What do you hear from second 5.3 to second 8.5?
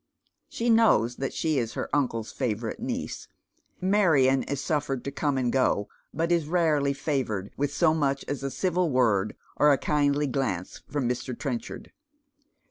and go, but is rarely favoured with so much as a